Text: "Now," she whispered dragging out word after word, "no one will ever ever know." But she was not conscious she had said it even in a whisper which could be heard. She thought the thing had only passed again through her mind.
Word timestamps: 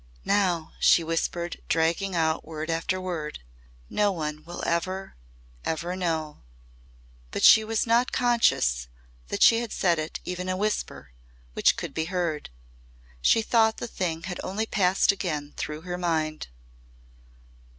"Now," 0.25 0.71
she 0.79 1.03
whispered 1.03 1.61
dragging 1.69 2.15
out 2.15 2.43
word 2.43 2.71
after 2.71 2.99
word, 2.99 3.37
"no 3.87 4.11
one 4.11 4.43
will 4.45 4.63
ever 4.65 5.15
ever 5.63 5.95
know." 5.95 6.41
But 7.29 7.43
she 7.43 7.63
was 7.63 7.85
not 7.85 8.11
conscious 8.11 8.87
she 9.39 9.59
had 9.59 9.71
said 9.71 9.99
it 9.99 10.19
even 10.25 10.47
in 10.49 10.53
a 10.55 10.57
whisper 10.57 11.11
which 11.53 11.77
could 11.77 11.93
be 11.93 12.05
heard. 12.05 12.49
She 13.21 13.43
thought 13.43 13.77
the 13.77 13.85
thing 13.87 14.23
had 14.23 14.39
only 14.43 14.65
passed 14.65 15.11
again 15.11 15.53
through 15.55 15.81
her 15.81 15.99
mind. 15.99 16.47